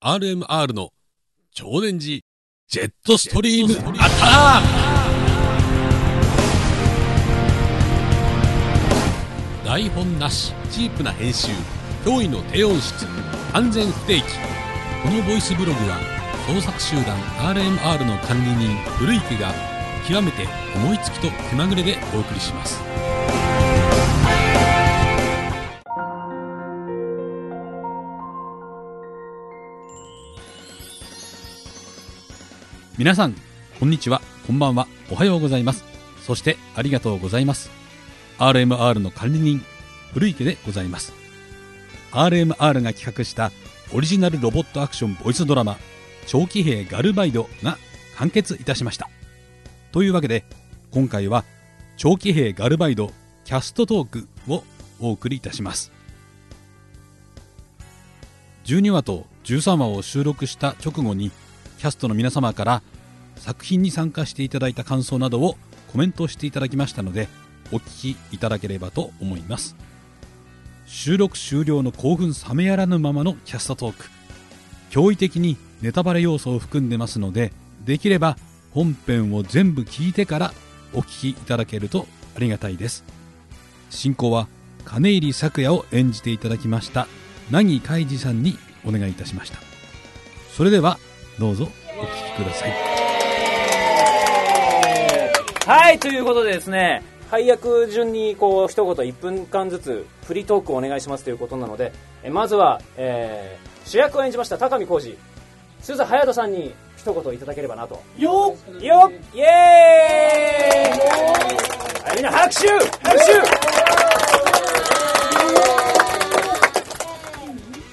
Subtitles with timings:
[0.00, 0.90] RMR の
[1.52, 2.20] 超電磁
[2.68, 4.60] ジェットストリームアタッ
[9.62, 11.50] ク台本なしチープな編集
[12.04, 13.08] 驚異の低音質
[13.52, 14.22] 安全不定期。
[15.02, 15.98] このボイスブログは
[16.46, 17.18] 創作集団
[17.52, 19.52] RMR の管理人古池が
[20.06, 20.46] 極めて
[20.76, 22.80] 思いつきと気まぐれでお送りします。
[32.98, 33.34] 皆さん
[33.78, 34.20] こんにちは。
[34.44, 34.88] こんばんは。
[35.08, 35.84] おはようございます。
[36.20, 37.70] そしてありがとうございます。
[38.38, 39.62] RMR の管理人
[40.12, 41.12] 古池でございます。
[42.10, 43.52] RMR が企画した
[43.94, 45.76] オリジナルロボットアクションボイスドラマ
[46.26, 47.78] 長期兵ガルバイドが
[48.16, 49.08] 完結いたしました。
[49.92, 50.42] というわけで
[50.90, 51.44] 今回は
[51.98, 53.12] 長期兵ガルバイド
[53.44, 54.64] キャストトークを
[54.98, 55.92] お送りいたします。
[58.64, 61.30] 12話と13話を収録した直後に
[61.78, 62.82] キャストの皆様から
[63.36, 65.56] 作品に参加していただいた感想などを
[65.92, 67.28] コメントしていただきましたので
[67.72, 69.76] お聞きいただければと思います。
[70.86, 74.06] 収録終了の興奮冷めやらぬままのキャストトーク。
[74.90, 77.52] 驚異的にネタバレ要素を含んでますので
[77.84, 78.36] できれば
[78.72, 80.52] 本編を全部聞いてから
[80.94, 83.04] お聞きいただけるとありがたいです。
[83.90, 84.48] 進行は
[84.84, 87.06] 金入咲夜を演じていただきました。
[87.50, 89.58] 凪海二さんにお願いいたしました。
[90.50, 90.98] それでは
[91.38, 92.72] どうぞお聞きください。
[95.66, 105.16] はいということでですね配役順にこう一言1分間ずつフリートークをお願いしますということなのでえまずは、えー主役を演じました高見浩二
[105.80, 108.02] 鈴隼人さんに一言いただければなと。
[108.18, 108.82] よっ！
[108.84, 109.12] よっ！
[109.34, 110.98] イエーイ！
[112.06, 112.68] はいみんな拍手！
[112.68, 113.24] 拍手！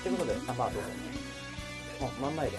[0.04, 0.90] ということであまあどうぞ。
[2.02, 2.58] あ真ん前で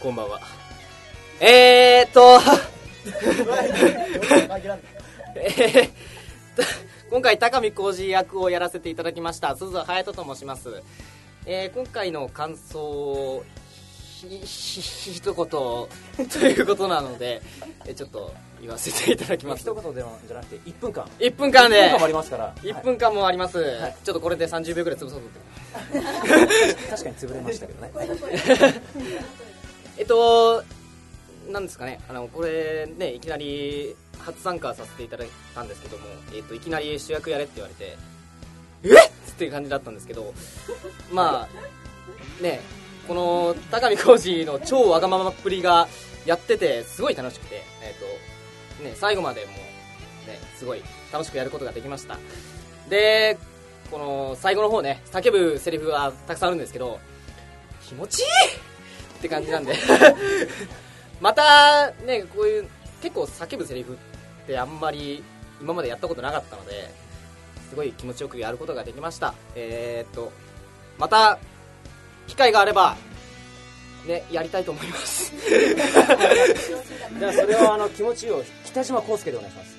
[0.00, 0.40] こんばんは。
[1.38, 2.40] えーっと、
[5.36, 5.90] えーっ
[6.56, 6.62] と、
[7.10, 10.82] 今回高見浩二役をやらせていただきました鈴隼人と申します。
[11.44, 13.44] えー今回の感想を
[14.28, 15.88] ひひ一言と
[16.38, 17.42] いうことなので、
[17.86, 19.62] えちょっと言わせていただきます。
[19.62, 26.00] 一言ではじゃなくて1分間1分間で1分間もありますから1分間もあります、はいちょっとこれで30秒ぐらい潰そうと思って
[26.90, 27.90] 確かに潰れましたけどね
[29.98, 30.64] えっと、
[31.50, 37.96] なんですかね、あのこれね、いきなり初参加させていただいたんですけども、えっと、いきなり主役やれって言われて、
[38.84, 40.32] えっっていう感じだったんですけど、
[41.12, 42.60] まあ、ね、
[43.08, 45.88] この高見浩二の超わがままっぷりが
[46.24, 50.82] やってて、すごい楽しくて、えっと、ね、最後までもう、ね、すごい
[51.12, 52.18] 楽しくやることができました。
[52.88, 53.38] で、
[53.90, 57.00] この最後の方ね、叫ぶセリフがたくさんあるんですけど、
[57.92, 58.26] 気持ちいい
[59.18, 59.76] って感じなんで
[61.20, 62.68] またねこういう
[63.02, 63.96] 結構叫ぶセリフっ
[64.46, 65.22] てあんまり
[65.60, 66.90] 今までやったことなかったので
[67.70, 70.32] すごい気持ちよくやることができましたえー、っと
[70.98, 71.38] また
[72.26, 72.96] 機会があれば
[74.06, 75.32] ねやりたいと思います。
[77.18, 79.76] じゃあそれをあの気持ちを北島康介でお願いします。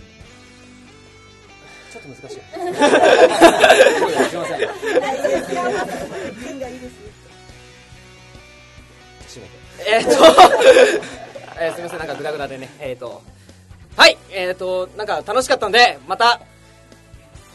[1.92, 2.40] ちょっと難しい。
[4.30, 4.60] すいません
[9.86, 10.10] えーっと、
[11.60, 13.22] えー すみません、なんかグダグダでね、えーっと、
[13.98, 16.40] はい、えーっと、なんか楽しかったんで、また、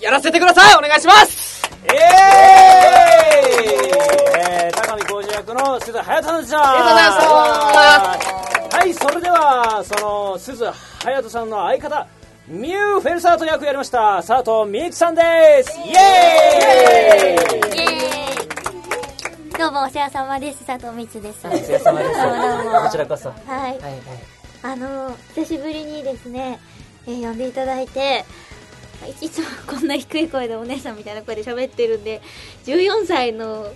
[0.01, 0.77] やらせてください！
[0.77, 1.93] お願いしますえー
[3.55, 3.89] イ。
[4.39, 6.61] えー高見浩二役の鈴隼人さんでした。
[6.63, 12.07] ありがとうございましたはいそれではその鈴隼人さんの相方
[12.47, 15.79] ミュー・フェルサート役やりました佐藤美幸さんです。
[15.81, 17.79] イエーイ。
[17.79, 19.59] イエーイ。
[19.59, 21.47] どうもお世話様です佐藤光です。
[21.47, 22.23] お疲れ様です。
[22.23, 22.81] どうもどうも。
[22.83, 23.29] こちらこそ。
[23.31, 23.49] はい。
[23.49, 23.93] はいはい。
[24.63, 26.59] あの久しぶりにですね、
[27.07, 28.25] えー呼んでいただいて
[29.07, 32.21] いいつもこんな低い声でお姉さんみたいな声で喋ってるんで
[32.65, 33.73] 14歳の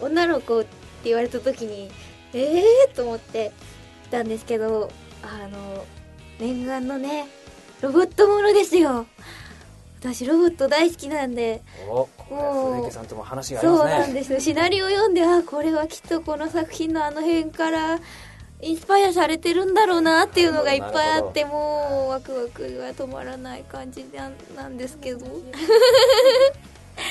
[0.00, 0.68] 女の子って
[1.04, 1.90] 言われた時に
[2.32, 3.52] ええー、と思って
[4.04, 4.90] 来たんですけど
[5.22, 5.84] あの
[6.38, 7.26] 念願のね
[7.80, 9.06] ロボットものですよ。
[10.00, 12.08] 私ロボット大好きなんでも
[12.88, 13.90] うさんとも話がありますね。
[13.90, 14.32] そうなんです。
[14.34, 18.00] よシナリオを読んであこれはきっとこの作品のあの辺から
[18.64, 25.26] インスパイアされてるんだろうなっていうのがいっぱいあってもうワクワクが止まらない感じなんなんですけど。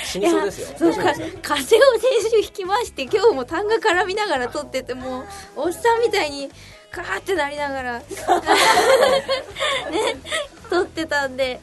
[0.06, 0.78] 死にそうですよ。
[0.78, 1.82] そうか風を
[2.22, 5.24] 先週引きまして今日も単が絡みながら撮っててもう
[5.58, 6.50] おっさんみたいに
[6.90, 8.00] カーってなりながら。
[8.02, 8.06] ね
[10.70, 11.60] 撮ってたんで。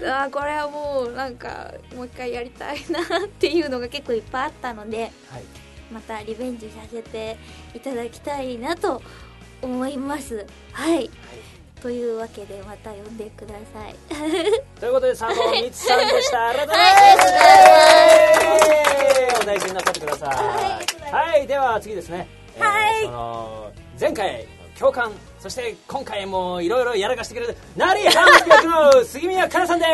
[0.00, 5.44] あーこれはもうなんかもう一回やりたいなっていうのが結構いっぱいあったのではい。
[5.92, 7.36] またリベンジさせて
[7.74, 9.02] いただきたいなと
[9.64, 10.46] 思います。
[10.72, 11.10] はい。
[11.80, 13.94] というわけでまた呼んでください。
[14.80, 16.48] ということで佐藤光さんでした。
[16.48, 17.16] ありがとうござい。
[17.16, 17.22] ま
[19.34, 21.12] すお大事になさってください。
[21.12, 21.46] はい。
[21.46, 22.26] では次ですね。
[22.58, 23.02] はい。
[23.04, 24.46] その前回
[24.78, 29.90] 共感そして今回もいろいろやらかしてくれる成井半助役の杉宮かなさんです。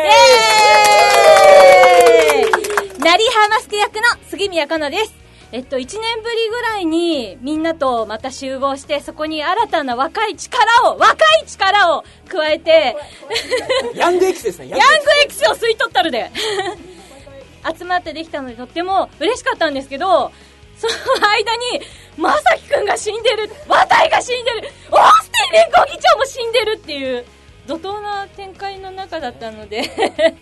[2.99, 5.20] なりはマスク役の杉宮かなです。
[5.53, 5.89] えっと、1年
[6.23, 12.95] ぶりぐらいにみんなとまた集合して、そこに新たな若い力を、若い力を加えて、
[13.95, 14.69] ヤングエキスですね。
[14.71, 16.31] ヤヤングエキスを吸い取ったるで。
[17.77, 20.31] 集まってできたのでとっても嬉しかったんですけど、
[20.77, 21.81] その間に、
[22.17, 27.25] まさきくんが死んでる、ワタイが死んでる、オースティン連合議長も死んでるっていう、
[27.67, 29.83] 怒涛な展開の中だったので、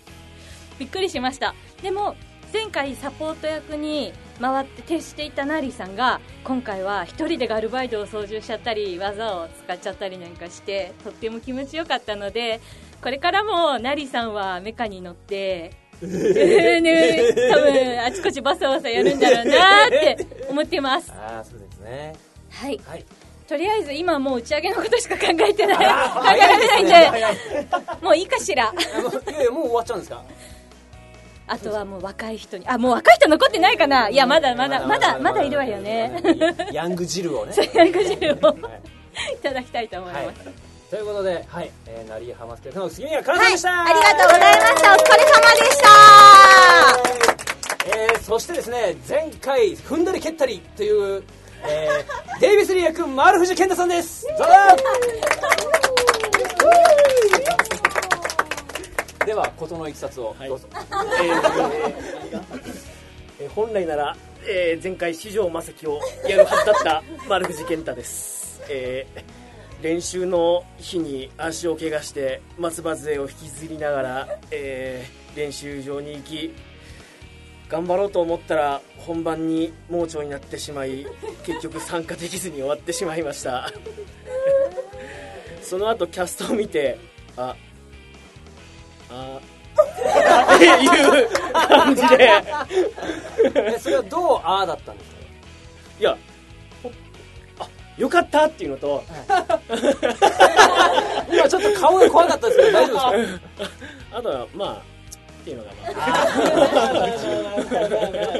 [0.78, 1.54] びっくりしました。
[1.82, 2.16] でも、
[2.52, 12.60] 前回サポート役に回って徹していたナリーさんが、今回は一人でガルバイドを操縦しちゃったり、技を使っちゃったりなんかして、とっても気持ちよかったので、
[13.02, 15.72] これからもナリーさんはメカに乗って、
[16.02, 21.12] ね、多分あちこちバサバサやるんだろうなって思ってます。
[21.12, 22.14] ああそうですね
[22.50, 22.80] はい。
[22.86, 23.04] はい
[23.46, 25.76] とりあえず今もう打ち上げのことしか考えてない。
[25.76, 27.36] 考え早られないんで、早い
[28.00, 28.72] もういいかしら。
[28.72, 30.22] いやもう終わっちゃうんですか？
[31.52, 36.22] あとはもう若い人に、あ、もう若い人残ってないかないや、まだまだ、まだ、まだいるわよね。
[36.72, 38.56] ヤング汁をねヤング汁をはい
[39.34, 40.44] いただきたいと思いはいます。
[40.90, 44.92] ということで、はい、えー、成井浜助役の杉宮かなさんでした、ありがとうございました。
[44.92, 45.88] お疲れ様でした。
[47.96, 51.24] えー、そしてですね前回踏んだり蹴ったりという、
[51.64, 54.44] えー、デイビスリー役丸藤健太さんですどうぞ
[59.30, 60.34] では事のいきさつを。
[60.44, 60.66] どうぞ、
[63.38, 69.22] えー本来なら、えー前回四条正樹をやるはずだった 丸藤健太です、えー
[69.84, 76.52] 練習の日に足を怪我して松葉杖を引きずりながら、えー練習場に行き
[77.68, 81.06] 頑張ろうと思ったら本番に盲腸になってしまい
[81.44, 83.70] 結局参加できずに終わってしまいました。
[85.62, 86.98] その後キャストを見て
[87.36, 87.54] あ
[89.10, 89.40] あ
[90.54, 92.42] っていう感じで。
[93.54, 95.16] えそれはどうああだったんですか？
[95.98, 96.16] いや
[96.82, 96.90] ほ
[97.58, 99.02] あよかったっていうのと
[101.32, 103.44] 今ちょっと顔が怖かったですけど大丈夫ですか？
[104.12, 104.80] あとはまあっ
[105.44, 105.90] ていうのがまあ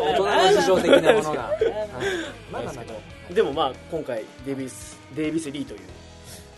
[0.00, 1.50] 大人の事情的なものが、
[2.52, 2.62] まあ
[3.32, 5.81] でもまあ今回デイビスデイビス・リーという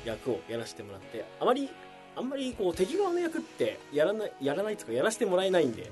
[0.05, 1.71] 役をやらせてもらってあまり
[2.17, 5.91] あんまりこう敵側の役ってやらないやらないとかやらせてもらえないんで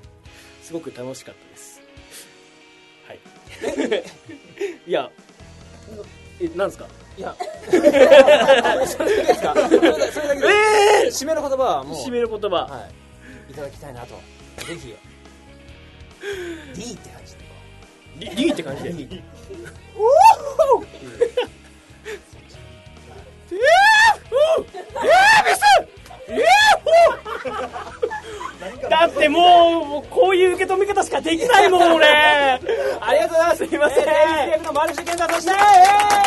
[0.61, 1.81] すごく楽しかったです。
[3.07, 3.19] はい。
[4.87, 5.09] いや
[6.39, 6.87] えなんですか？
[7.17, 7.35] いや。
[7.65, 9.53] それだけですか？
[9.53, 10.47] それだけそれだけで、
[11.07, 12.89] 締めの言葉はもう締める言葉、は
[13.49, 14.15] い、いただきたいなと。
[14.65, 14.95] ぜひ。
[16.75, 17.41] D って感じで
[18.35, 19.23] リリーって感じで
[28.89, 32.05] だってもうもうこういう受け止め方しかできないもん俺。
[32.07, 32.59] あ
[33.13, 33.67] りがとうございます。
[33.67, 33.99] すいません。
[33.99, 34.15] えー、デイ
[34.51, 35.51] ビス役のマルシェケンタとして。
[35.51, 36.21] は。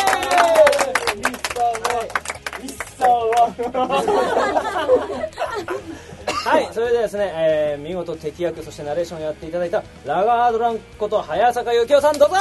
[6.59, 12.35] い、それではですね、えー、見事敵役そしてナレーションをやっていただいたラガードランこと早坂幸雄さんどうぞ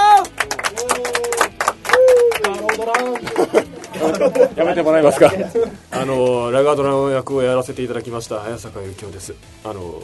[4.56, 5.32] やめてもらえますか？
[5.90, 9.34] あのラガードラン役をやらせていただきました早坂由紀夫です。
[9.64, 10.02] あの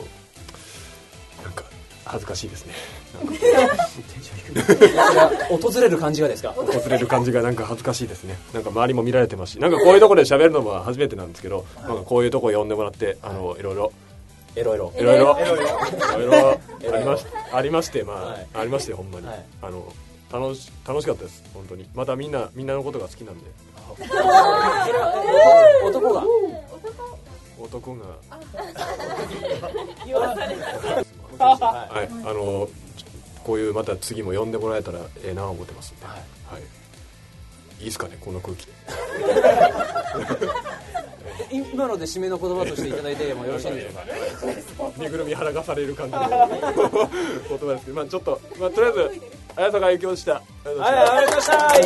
[1.44, 1.64] なんか
[2.04, 2.74] 恥ずかしいですね。
[5.50, 6.50] 訪れる感じがですか？
[6.52, 8.38] 訪れる感じがなんか恥ずかしいですね。
[8.52, 13.62] なんか周りも見られてますしなんかこういうところで喋るのも初めてなんですけど、なんかこういうとこ呼んでもらってあのい。
[13.62, 13.92] ろいろ。
[14.56, 14.92] エロエロ。
[14.98, 15.38] いろいろ。
[15.40, 15.56] いろ
[16.22, 16.58] いろ。
[16.92, 18.46] ありましありましてまあ、はい。
[18.54, 19.44] ありましてほんまに、はい。
[19.62, 19.84] あの
[20.32, 21.86] 楽し楽しかったです本当に。
[21.94, 23.44] またみんなみんなのことが好きなんで。
[25.84, 26.24] 男が。
[27.58, 28.06] 男が。
[31.38, 31.40] は
[31.90, 32.68] はい、あの
[33.44, 36.20] こういうまた次も呼んでもらえたらええな思ってますんで、はい。
[37.80, 38.64] い、いですかねこの空気。
[38.64, 38.66] い
[41.50, 44.04] 今ので締めの言葉としていただいてもよろしいでしょうか。
[44.98, 46.38] 身ぐるみ腹がされる感じの言葉
[47.72, 49.22] ですけど、まあ、ちょっと、まあ、とりあえず
[49.56, 50.96] 綾坂由紀夫でしたありがとうございました。
[50.96, 51.78] はい、ありがとうございました。
[51.78, 51.82] イ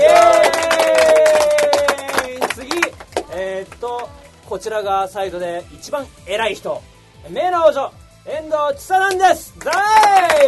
[2.28, 2.48] エーイ。
[2.54, 2.68] 次。
[3.32, 4.08] えー、っと
[4.46, 6.82] こちらがサイドで一番偉い人。
[7.30, 7.90] 名の王女。
[8.26, 9.54] 遠藤千さんです。
[9.58, 9.70] ザ
[10.30, 10.46] え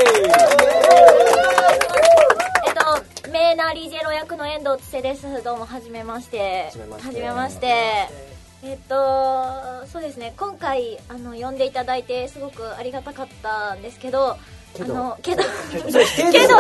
[2.71, 5.43] っと、メーナーリージェロ役の遠藤つせです。
[5.43, 6.71] どうも、はじめまして。
[7.03, 8.36] はじめまして。
[8.63, 14.39] えっと、そうですね、今回、あの、呼んでいただいて、すごくありがたかったんですけど、あ
[14.85, 16.59] の、 けど、けど、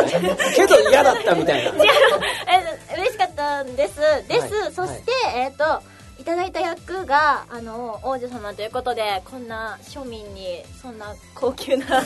[0.54, 1.72] けど嫌だったみたいな。
[2.92, 4.00] え嬉しかったんです。
[4.28, 4.54] です。
[4.54, 4.72] はい。
[4.72, 5.82] そして、えっと、
[6.18, 12.02] いただいた役が、あの、王女様ということで、こんな庶民に、そんな高級な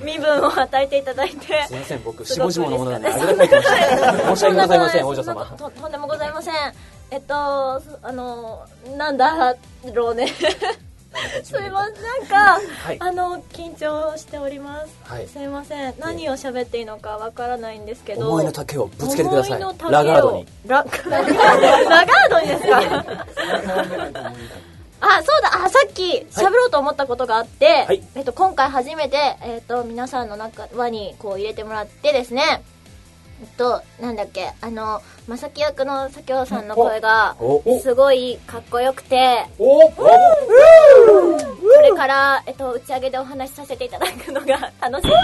[0.00, 2.02] 身分を与えていただいて、すいません。
[2.04, 5.46] 僕下々のものなんであげた書いてました申し訳ございません王女様。
[5.56, 6.54] ととんでもございません
[7.14, 7.80] えっとあ
[8.12, 8.66] の
[8.98, 9.54] なんだ
[9.92, 10.26] ろうね。
[11.44, 12.02] すいません。
[12.02, 12.96] なんか、はい。
[12.98, 15.28] あの緊張しております、はい。
[15.28, 15.94] すいません。
[16.00, 18.28] 何を喋っていいのかわからないんですけど。
[18.30, 19.60] 思いの丈をぶつけてください。
[19.60, 19.68] ラ
[20.02, 20.46] ガードに。
[20.66, 22.78] ラ ラガードにですか？
[25.06, 25.64] あそうだ。
[25.64, 28.02] あさっき喋ろうと思ったことがあって、はい。
[28.16, 32.64] えっと、今回初めて、えっと、皆さんの中輪にこう入れてもらってですね
[33.56, 37.36] となんだっけあの正木役の佐京さんの声が
[37.82, 39.92] すごいかっこよくてこ
[41.82, 45.10] れから、えっと、打ち上げでお話しさせていただくのが 楽しみ。
[45.10, 45.18] で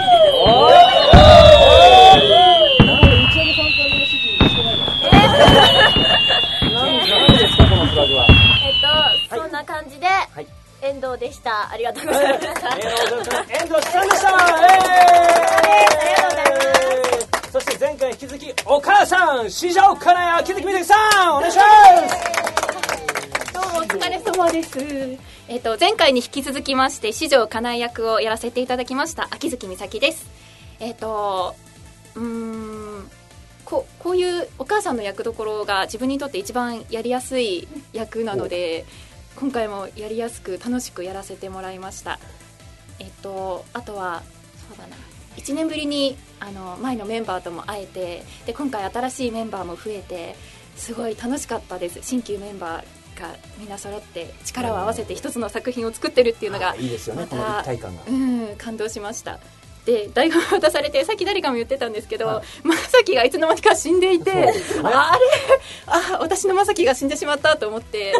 [7.07, 8.71] す何ですかこのフラグはえ
[9.25, 10.45] っと、そんな感じで、い。
[10.81, 11.69] 遠藤でした。
[11.71, 12.79] ありがとうございました、遠
[13.17, 14.29] 藤さん遠藤さんでした。
[14.29, 14.33] え
[15.71, 16.80] ーありがとうございます
[17.91, 20.95] 前回引き続きお母さん四条金谷秋月美咲さ
[21.29, 21.63] んお願いしま
[22.07, 24.79] すどうもお疲れ様です。
[25.49, 30.25] えっ、と前回に引き続きまして四条かなえ役をやらせていただきました秋月美咲です。
[30.79, 31.53] えっ、と
[32.15, 32.23] うー
[33.01, 33.11] ん
[33.65, 38.85] ここういうお母さんの役どころが自分にとって一番やりやすい役なので
[39.35, 42.19] 今回もやりやすく楽しくやらせてもらいました。
[42.99, 44.23] えっ、とあとは
[44.69, 44.95] そうだな
[45.37, 50.35] 1年ぶりにあの前のメンバーとも会えてで今回新しいメンバーも増えて
[50.75, 51.99] すごい楽しかったです。
[52.01, 57.27] 新旧メンバーがみんな揃って力を合わせて一つの作品を作ってるっていうのがいいですよね。
[57.29, 58.01] この一体感が。
[58.07, 59.39] うん感動しました。
[59.85, 62.67] で台本渡されてさっき誰かも言ってたんですけど、はい。
[62.67, 64.53] まさきがいつの間にか死んでいて、ね。
[64.83, 65.25] あれ？
[65.87, 68.13] あ私のまさきが死んでしまったと思って。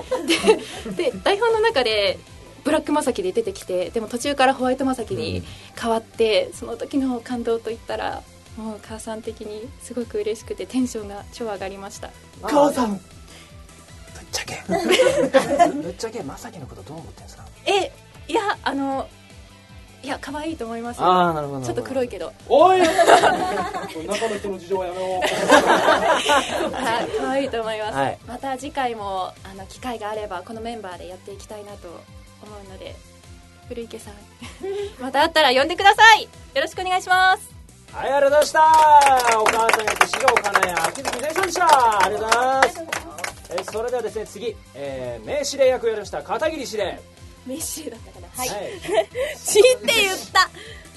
[0.95, 2.19] でで台本の中で
[2.63, 5.43] ブラックまさきで出てきてでも途中からホワイトまさきに
[5.79, 8.21] 変わって、その時の感動といったら
[8.57, 12.11] もう母さん的にすごく嬉しくてテンションが超上がりました。
[12.43, 12.91] 母さん。
[12.93, 12.99] ぶっ
[14.31, 14.61] ちゃけ。
[15.81, 17.45] ぶっちゃけまさきのことどう思ってんですか？
[17.65, 17.91] え
[18.27, 19.07] いやあの
[20.03, 21.05] いや可愛いと思いますよ。
[21.05, 21.65] ああなるほど。
[21.65, 22.33] ちょっと黒いけど。
[22.49, 22.81] おい！
[22.81, 22.89] 中
[24.29, 25.21] の人の事情はやめよう。
[26.73, 28.17] はい可愛いと思います、はい。
[28.27, 31.87] また次回もあの機会があればこのメンバーでやっていきたいなと
[32.41, 32.95] 思うので
[33.67, 34.13] 古池さん
[35.01, 36.29] また会ったら呼んでくださいよ
[36.61, 37.51] ろしくお願いします
[37.93, 39.39] はい、ありがとうございました。
[39.41, 42.05] お母さん役、四条かなや、秋月美咲さんでした。
[42.05, 42.81] ありがとうございます。
[43.49, 46.99] えーそれではですね、次、えー、名司令役をやりました、片桐司令。
[47.45, 48.79] メッシュだったかなはいはい。
[49.37, 50.49] ちって言った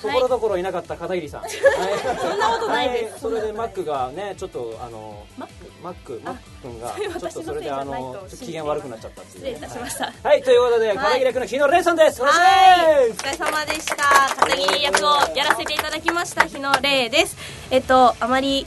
[0.05, 1.41] ところどころいなかった片桐さん。
[1.43, 3.21] はい、そんなことないです。
[3.21, 12.23] それでマックがね、ちょっとあの、マック、マック、マック君が、ちょっとそれであの、機嫌悪くなっちゃったっていう、失礼いたしましたはい、ということで、片桐役の日野玲さんです。
[12.23, 12.27] お。
[12.27, 13.97] 疲れ様でした。
[14.37, 17.37] 片桐役をやらせていただきました日野玲です。
[17.71, 18.67] えっとあまり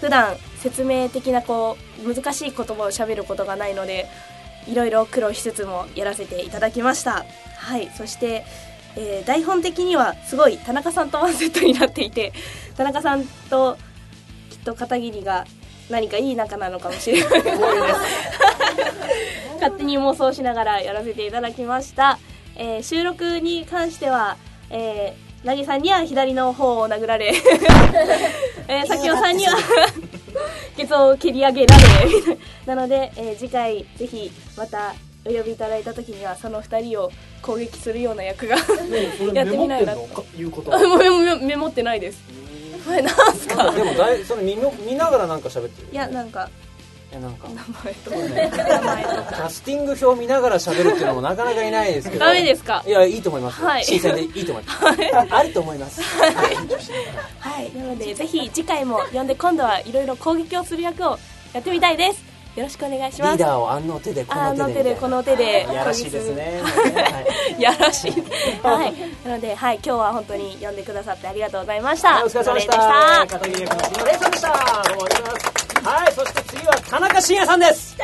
[0.00, 4.06] 普段説明的なこう難しい言葉を喋ることがないので、
[4.66, 7.24] いろいろ苦労しつつもやらせていただきました。
[7.56, 8.44] はい、そして。
[8.96, 12.32] えー台本的にはすごい田中さんとワンセットになっていて
[12.76, 13.76] 田中さんと
[14.50, 15.46] きっと片桐が
[15.90, 17.42] 何かいい仲なのかもしれない。
[19.54, 22.18] 勝手に妄想しながらやらせていただきました、
[22.56, 24.36] えー収録に関しては、
[24.70, 27.32] えー、なぎさんには左の方を殴られ、
[28.68, 29.56] えー、さきおさんには
[30.76, 31.82] ケツを蹴り上げられ
[32.66, 37.10] なので、えー次回ぜひまたお呼びいただいた時にはその二人を
[37.44, 38.56] 攻撃するような役が
[39.34, 39.94] やってみないな。
[39.94, 40.72] ということ
[41.42, 42.22] メモってないです。
[42.86, 43.70] これなんすか？
[43.72, 45.88] でもだい、その見の見ながらなんか喋ってる。
[45.92, 46.48] いやなんか。
[47.10, 47.48] いや、なんか。
[47.48, 48.16] 名前と名
[48.80, 52.24] 前とキャスティング表見ながら喋るっていうのもなかなかいないですけど。
[52.24, 52.82] ダメですか？
[52.86, 53.68] いや、いいと思いますよ。
[53.68, 53.84] はい。
[53.84, 55.34] 新鮮でいいと思います。
[55.34, 56.02] あると思います。
[56.02, 61.18] はい、なのでぜひ次回も呼んで今度はいろいろ攻撃をする役を
[61.52, 63.36] やってみたいですよろしくお願いします。
[63.36, 66.60] リーダーをあの手でこあの手での手でこの手でやらしいですね。
[66.62, 67.24] は
[67.58, 68.12] いやらしい。
[68.62, 68.94] はい。
[69.24, 69.80] なのではい。
[69.84, 72.22] 今日は本当に呼んでくださってありがとうございました。
[72.24, 72.84] お疲れ様でしお疲れた。
[72.84, 73.38] 様でした。
[73.38, 74.48] 片桐役のでした。
[74.48, 75.64] どうもありがとうございます。
[75.84, 77.96] はい、そして次は田中伸也さんです。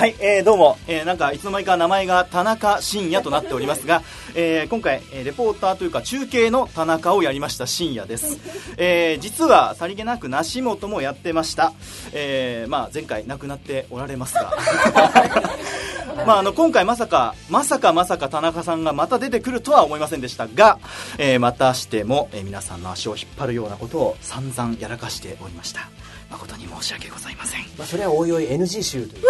[0.00, 4.00] はい、えーどうも、えーなんかいつの間にか名前が田中真也となっておりますが、
[4.34, 8.38] えー今回、えーレポーターというか中継の田中をやりました真也です、
[8.78, 11.74] えー実はさりげなく梨本もやってました、
[12.14, 14.56] えーまあ、前回亡くなっておられますが。
[16.26, 20.78] まあ、あの今回まさかまさかまさか田中さんがまた出てくるとは思いませんでしたが、
[21.18, 25.90] えーまたしても、えー皆さんの足を引っ張るようなことを散々やらかしておりました。
[26.30, 27.60] 誠に申し訳ございません。
[27.76, 29.24] まあ、それはおいおい NG 集という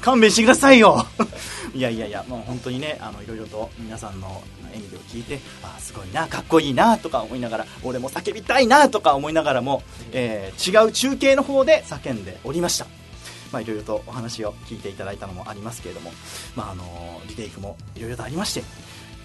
[0.00, 1.06] 勘弁してくださいよ。
[1.74, 12.86] いやいやいやもう本当にねあのいろいろと皆さんの演技を聞いてあすごいなかっこいいなとか思いながら俺も叫びたいなとか思いながらも、えー違う中継の方で叫んでおりました。
[13.52, 16.12] まあ、いろいろとお話を聞いていただいたのもありますけれども、
[16.56, 18.64] まあ、あのリテイクもいろいろとありまして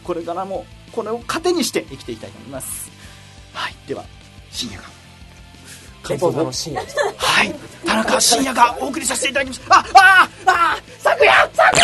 [0.04, 2.92] これからもこれを糧にして生きていきたいと思います。
[3.54, 4.06] はいでは
[4.52, 4.99] 深夜が
[6.08, 6.98] レポーターの深夜です。
[7.18, 7.54] はい。
[7.86, 9.62] 田中深夜がお送りさせていただきます。
[9.72, 11.84] あああ昨夜昨夜。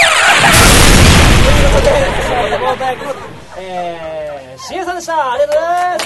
[2.49, 3.13] レポーター役の、
[3.57, 5.33] えー、深夜さんでした。
[5.33, 6.05] ありがとうございます。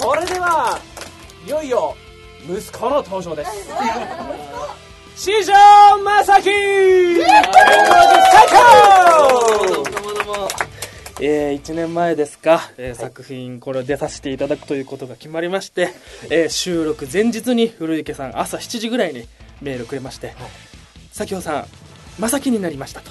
[0.00, 0.80] それでは
[1.46, 1.96] いよいよ
[2.48, 3.50] 息子の登場です。
[5.16, 5.52] 師匠
[6.04, 6.50] 正樹
[11.20, 15.88] えー、1年前ですか、えー作品これを出させていただくということが決まりまして、
[16.30, 19.26] えー収録前日に古池さん朝7時ぐらいに
[19.60, 20.34] メールくれまして
[21.16, 21.66] 「佐京さん
[22.20, 23.10] 正樹になりました」と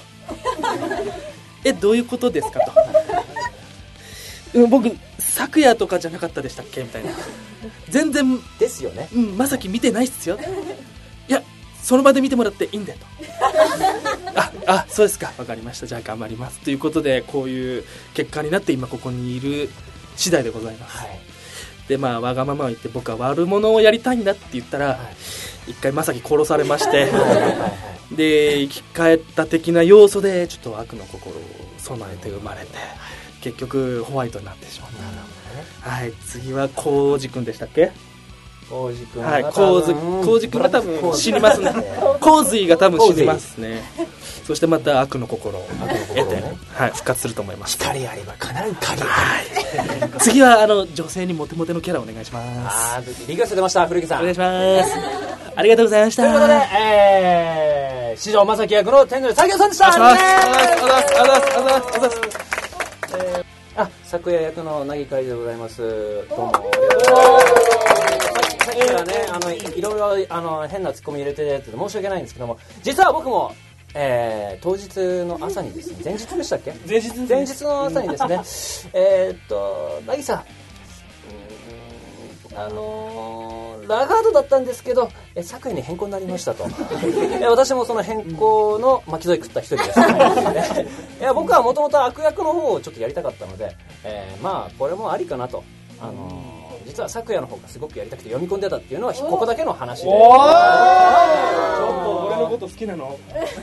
[1.65, 2.71] 「えどういうことですか?」と
[4.59, 7.11] 「うん僕昨夜とかじゃなかったでしたっけ?」みたいな
[7.89, 9.09] 「全然ですよね。
[9.13, 10.37] うん正樹見てないっすよ」
[11.27, 11.43] いや
[11.87, 13.05] その場で見てもらっていいんだよと。
[14.35, 15.31] ああそうですか。
[15.37, 15.87] 分かりました。
[15.87, 16.59] じゃあ頑張ります。
[16.59, 19.69] ということでこういう結果になって今ここにいる
[20.17, 20.97] 次第でございます、
[21.87, 24.99] でまあわがままを言って僕は悪者をやりたいんだって言ったら、
[25.65, 27.07] 一回正樹殺されまして。
[28.11, 31.41] で生き返った的な要素でちょっと悪の心を
[31.77, 32.67] 備えて生まれて
[33.41, 34.91] 結局ホワイトになってしまっ
[35.83, 35.89] た。
[35.89, 36.11] はい。
[36.25, 37.91] 次は浩司君でしたっけ？
[38.69, 41.73] 浩司君はい、が浩司浩司君 が多分死にますね。
[42.19, 43.83] 洪水が多分死にますね。
[44.45, 45.67] そしてまた悪の心を
[46.15, 47.77] 得て、はい、復活すると思います。
[47.77, 52.97] 光あれば必ず影次はあの女性にモテモテのキャラお願いします。
[52.97, 54.19] あーリクエスト出ました古木さん。
[54.19, 54.93] お願いします。
[55.55, 56.23] ありがとうございました。
[56.23, 59.87] ということで、えー、師匠正樹役の天狗佐京さんでした。
[59.87, 61.19] ありがとうございます。
[61.19, 61.97] ありがとうございます。
[61.97, 62.09] ありがとうご
[63.17, 63.46] ざいます
[63.77, 65.81] あ、昨夜役の凪海でございます。
[66.29, 66.51] どうも。
[68.65, 73.53] さっきはね、あの、いいろいろ、あの、変なツッコミ入れてて申し訳ないんですけども、実は僕も、
[73.93, 74.89] えー、当日
[75.27, 76.73] の朝にですね、 前日でしたっけ？
[76.87, 78.41] 前日前日の朝にですね、
[78.99, 86.65] えーっと、凪さん、うーんあのーラガードだったんですけど、え昨夜に変更になりましたと。
[87.41, 89.99] え私もその変更の巻き添え食った一人です。
[91.19, 95.63] いや僕はもともと悪役の方をちょっとやりたかったので、えーまあこれもありかなと。
[96.01, 100.07] あのー実は昨夜の方がすごくやりたくて読み込んでたっていうのはここだけの話で。
[100.07, 100.19] ちょっ
[102.03, 103.17] と俺のこと好きなの？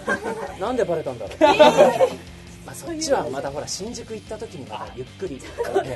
[0.61, 1.39] なんでバレたんだろう。
[2.75, 5.41] まあそっちはまだほら新宿行った時にまだゆっくり。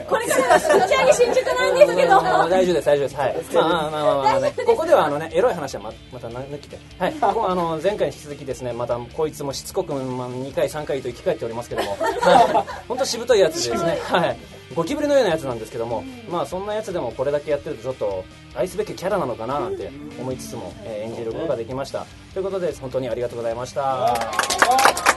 [0.08, 3.16] これから打ち上げ新宿なんですけどあ大丈夫です大丈夫です。
[3.16, 3.36] はい。
[3.54, 7.12] まあまあまあまあまあねここではあのねエロい話はままた抜きではい。
[7.14, 11.96] ここはあの前回に引き続きですねまたこいつもしつこくまあ2回3回と生き返っておりますけども。
[12.20, 12.80] はい。
[12.86, 13.98] 本当しぶといやつでですね。
[14.02, 14.36] はい。
[14.74, 16.04] ゴキブリのようなやつなんですけども。
[16.30, 22.04] まあそんなやつでもこれだけやってるとちょっと愛すべきキャラなのかななんて思いつつも、えー演じることができました。
[22.34, 24.14] ということで本当にありがとうございました。
[24.14, 25.07] で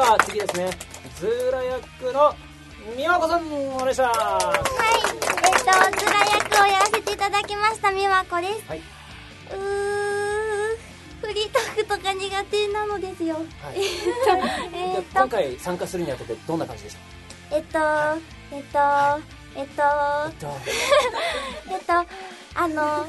[0.00, 0.70] は次ですね。
[1.18, 2.34] ズーラ役の
[2.96, 4.60] 美和子さんお願いしますは
[4.94, 8.68] い、えっと、ズラ役をやらせていただきました、美和子です。
[8.68, 8.78] はい。
[8.78, 13.36] うー、フリートークとか苦手なのですよ。
[13.36, 13.76] はい。
[14.74, 16.96] えっと、今回参加するにあたってどんな感じでし
[17.50, 17.56] た？
[17.56, 17.78] えっと、
[18.52, 18.78] えっと、
[19.56, 19.82] えっと、
[20.26, 20.46] えっと。
[21.70, 21.92] えっと、
[22.54, 23.06] あの、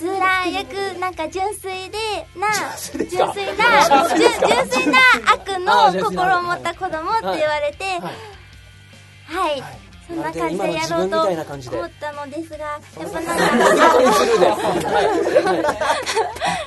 [0.00, 1.98] ズラ役、なんか純粋で、
[2.34, 2.48] な、
[2.90, 7.84] 純粋な、純純粋な悪の心を持った子供って言われて、
[9.26, 9.62] はい。
[10.08, 13.44] そんな感じでやろうと思ったのですが、やっぱなんか、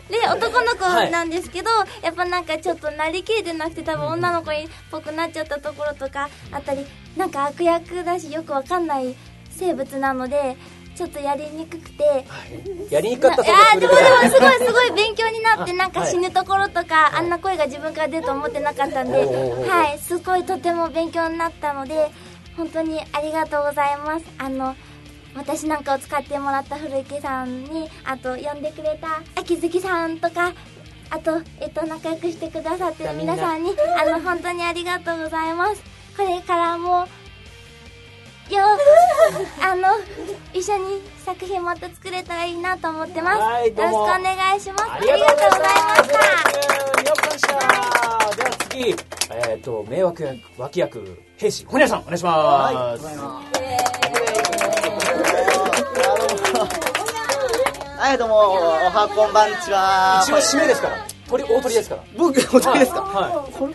[0.10, 1.72] で、男の子なんですけど、
[2.04, 4.54] やっぱなんかちょっとなりきれてなくて多分女の子っ
[4.92, 6.86] ぽくなっちゃったところとかあったり、
[7.18, 9.16] なんか悪役だしよくわかんない
[9.50, 10.56] 生物なので、
[10.96, 12.26] ちょっとやりにくくて、
[12.90, 22.12] やりにくかったいやそうでもでもすごいすごい勉強になってあなんかはい死ぬところとか、あんな声が自分から出ると思ってなかったんではいすごいとても勉強になったので
[22.56, 24.26] 本当にありがとうございます。
[24.38, 24.76] あの
[25.36, 30.54] 私なんかを使ってもらった古池さんにあと呼んでくれた秋月さんとか
[31.10, 35.82] あと、えっと、仲良くしてくださってる皆さんにあの本当にありがとうございます。
[36.16, 37.08] これからも
[38.50, 38.60] よ
[39.62, 39.88] あの
[40.54, 45.96] 一緒に作品また作れたらいいなと思ってます、はいどうもよろしくお願いしますありがとうございま
[47.38, 47.54] した
[48.36, 48.96] では次、
[49.50, 53.06] えっ、と、迷惑役、脇役、兵士、ホニャさん、お願いします。
[58.00, 58.56] はい、どうも、お
[58.90, 60.22] はこんばんちは。
[60.24, 61.08] 一応締めですから。
[61.28, 62.04] 鳥、大鳥ですから。
[62.18, 63.54] 僕、大鳥ですかはい。
[63.54, 63.74] これ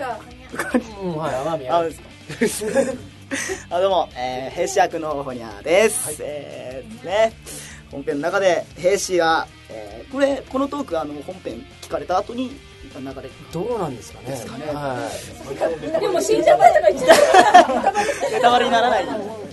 [1.03, 1.69] うん、はい、奄美。
[1.69, 1.93] あ、で
[2.49, 2.93] すか。
[3.69, 6.17] あ、どうも、えー、兵士役のホニャです。
[6.21, 7.33] えー、ね、
[7.91, 12.59] 本編の中で、兵士が、えー、これ、このトーク、あの、本編聞かれた後に、
[12.99, 13.31] 流れる。
[13.53, 14.31] どうなんですかね。
[14.31, 14.65] ですかね。
[14.73, 14.97] は
[15.97, 16.01] い。
[16.01, 17.19] でも死んじゃったとか言っちゃっ
[17.83, 19.07] たネタバレにならない。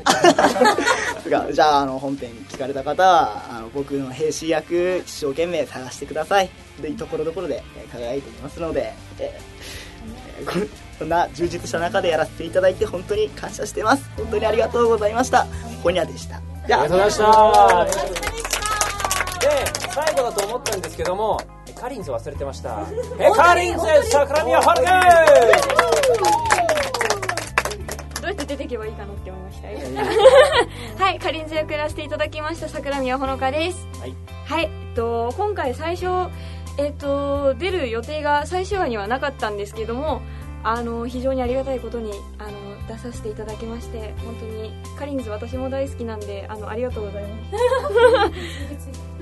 [1.29, 9.39] がじゃああの本編聞かれた方はあの僕の兵士役一生懸命探してくださいでところどころでえー輝いていますので、えー
[10.39, 14.10] えーこんこんな充実した中でやらせていただいて本当に感謝してます。
[14.17, 15.45] 本当にありがとうございました。
[15.84, 16.38] ホニャでした。
[16.38, 16.41] あ。
[16.65, 18.25] りがとうございました。
[19.39, 19.49] で、
[19.93, 21.39] 最後だと思ったんですけども、
[21.75, 22.88] カリンズ忘れてました。
[23.19, 24.88] え、カリンズ、桜宮ハルゲ
[28.21, 29.69] どうやって出てけばいいかなって思いました。
[29.69, 29.77] よ
[30.97, 32.69] はいかりんず役やらせていただきました。
[32.69, 33.88] 桜宮ほのかです。
[33.99, 36.31] はい、はいえっと、今回最初、
[36.77, 40.21] えっと、出る予定が最終話にはなかったんですけども
[40.65, 47.54] あの非常にありがたいことにあの出させていただきまして本当にカリンズ私も大好きなんであのありがとうございます。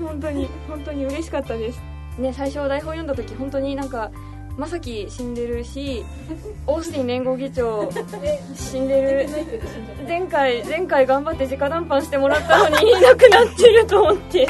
[0.02, 1.82] 本当に本当に嬉しかったです。
[2.18, 4.10] ね最初台本読んだ時本当になんか
[4.56, 6.02] まさき死んでるし
[6.66, 7.90] オースティン連合議長
[8.54, 9.28] 死んでる。
[10.08, 14.48] 前回前回頑張って直談判してもらったのにいなくなってると思って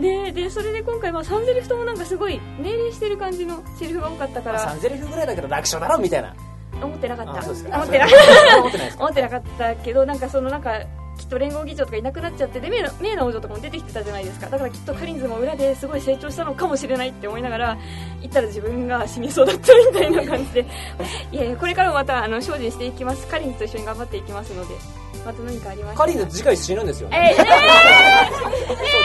[0.00, 4.58] ででそれで今回、まあ、サンゼリフともなんかすごい命令してる感じのセリフが多かったから。
[4.58, 6.34] サンゼリフぐらいだけど楽勝だろみたいな。
[6.82, 7.32] 思ってなかった。
[7.32, 9.04] 思ってな 思ってないですか。
[9.04, 10.80] 思ってなかったけどなんかそのなんか
[11.18, 12.68] きっと連合議長とかいなくなっちゃってで
[13.00, 14.48] 名の王女とかも出てきてたじゃないですか。
[14.48, 17.78] だからきっとカリンズも裏ですごい成長したのかもしれないって思いながら
[18.22, 20.66] 行ったら自分が死にそうだったみたいな感じで。
[21.32, 23.26] いやいやこれからもまたあの精進していきます。
[23.28, 24.74] カリンズと一緒に頑張っていきますので
[25.24, 27.34] また何かありましたカリンズ次回死ぬんですよね。
[27.38, 27.48] えー、え
[28.32, 29.03] 嘘です、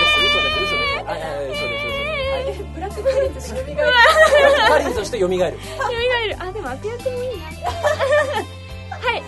[3.55, 5.21] ラックカリンズしよみがカリンズとして蘇る。
[5.21, 7.43] よみがえるあでも悪役もいいな
[8.99, 9.23] はい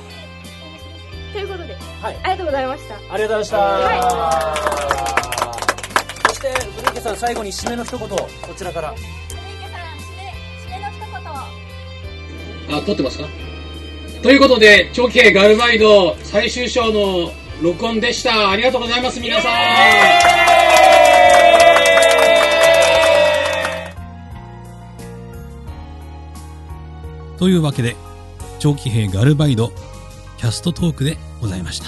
[1.34, 4.55] ということで、はいありがとうございましたありがとうございました。
[6.29, 6.47] そして、
[6.81, 8.93] 古池さん、最後に締めの一言、こちらから。
[12.69, 13.25] あ、撮ってますか？
[14.23, 17.31] ということで、長期兵ガルバイド最終章の
[17.62, 18.49] 録音でした。
[18.51, 20.31] ありがとうございます、皆さん。
[27.41, 27.95] というわけで、
[28.60, 29.71] 長期兵ガルバイド
[30.38, 31.88] キャストトークでございました。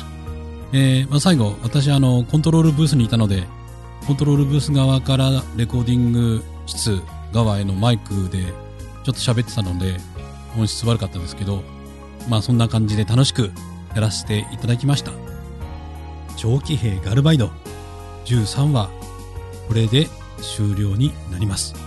[0.72, 3.44] えー、まあ、最後、私あの、コントロールブースにいたので、
[4.08, 9.98] コントロールブース側からレコーディング室側へのマイクでちょっと喋ってたので、
[10.58, 11.62] 音質悪かったですけど、
[12.28, 13.52] まあそんな感じで楽しく
[13.94, 15.12] やらせていただきました。
[16.36, 17.52] 長期兵ガルバイド
[18.26, 18.90] 13話、
[19.68, 20.10] これで
[20.42, 21.76] 終了になります。
[21.76, 21.80] こ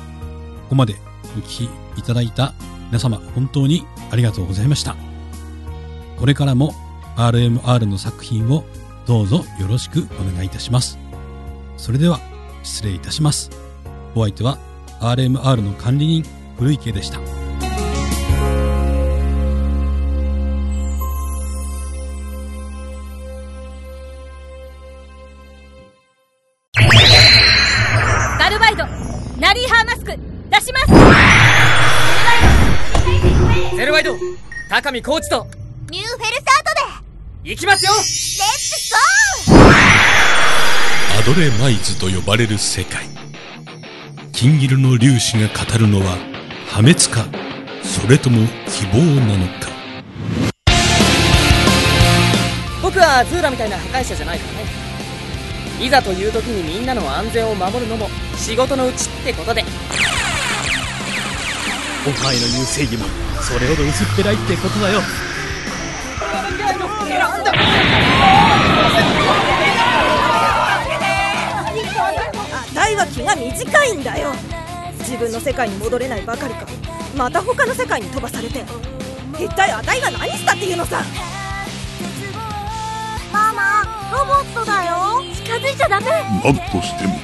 [0.68, 0.94] こまで
[1.37, 2.55] お聞きいただいた
[2.87, 4.96] 皆様本当にありがとうございました。
[6.18, 6.72] これからも
[7.16, 8.64] RMR の作品を
[9.07, 10.99] どうぞよろしくお願いいたします。
[11.77, 12.20] それでは
[12.62, 13.51] 失礼いたします。
[14.14, 14.59] お相手は
[15.01, 16.25] RMR の管理人
[16.59, 17.36] 古池でした。
[34.82, 35.46] 高見コーチと
[35.90, 36.44] ニューフェルサー
[37.00, 37.04] ト
[37.42, 37.48] で。
[37.48, 37.92] 行きますよ。
[37.92, 38.92] レッツ
[39.48, 41.18] ゴー。
[41.18, 43.06] アドレマイズと呼ばれる世界。
[44.32, 46.18] 金ギルの粒子が語るのは
[46.68, 47.24] 破滅か、
[47.82, 49.70] それとも希望なのか。
[52.82, 55.86] 僕はズーラみたいな破壊者じゃないからね。
[55.86, 59.64] いざという時にみんなの安全を守るのも仕事のうちってことで。
[62.06, 65.00] お前の言う正義もそれほど薄っぺらいってことだよ。
[72.74, 74.32] 大は気が短いんだよ。
[74.98, 76.66] 自分の世界に戻れないばかりか。
[77.16, 78.64] また他の世界に飛ばされて
[79.38, 81.04] 一体あたいが何したっていうのさ。
[83.32, 85.22] ママロボットだよ。
[85.32, 86.06] 近づいちゃダメ。
[86.42, 87.14] 何としても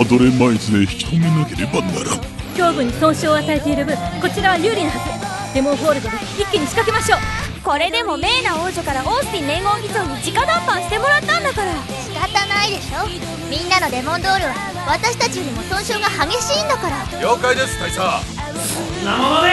[0.00, 2.38] アドレマイズで引き止めなければならん。
[2.56, 5.17] 胸部に損傷を与えている分こちらは有利なはず
[5.54, 7.20] デモンホールドで一気に仕掛けましょう。
[7.64, 11.72] これでもメイナ王女からオースティン連合議長に直談判してもらったんだから。
[12.04, 13.06] 仕方ないでしょ。
[13.50, 14.54] みんなのデモンドールは
[14.86, 16.96] 私たちよりも損傷が激しいんだから。
[17.20, 17.98] 了解です大佐。
[17.98, 19.48] そんなもので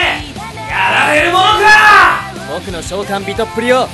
[0.69, 2.33] やられるものか！
[2.53, 3.87] 僕の召喚ビトっぷりを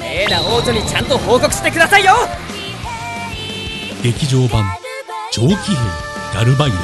[0.00, 2.14] メイナ王女にちゃんと報告してくださいよ。
[4.02, 4.64] 劇場版
[5.30, 5.56] 長期兵
[6.34, 6.76] ガルバイド